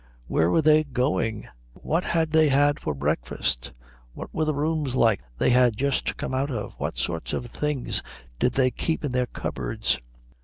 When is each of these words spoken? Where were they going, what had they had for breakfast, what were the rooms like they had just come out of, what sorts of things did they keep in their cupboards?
Where 0.25 0.49
were 0.49 0.63
they 0.63 0.83
going, 0.83 1.47
what 1.75 2.03
had 2.03 2.31
they 2.31 2.49
had 2.49 2.79
for 2.79 2.95
breakfast, 2.95 3.71
what 4.15 4.33
were 4.33 4.45
the 4.45 4.53
rooms 4.55 4.95
like 4.95 5.21
they 5.37 5.51
had 5.51 5.77
just 5.77 6.17
come 6.17 6.33
out 6.33 6.49
of, 6.49 6.73
what 6.79 6.97
sorts 6.97 7.33
of 7.33 7.45
things 7.51 8.01
did 8.39 8.53
they 8.53 8.71
keep 8.71 9.05
in 9.05 9.11
their 9.11 9.27
cupboards? 9.27 9.99